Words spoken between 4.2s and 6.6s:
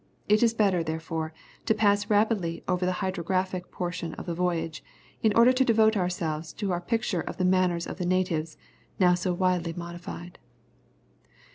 the voyage, in order to devote ourselves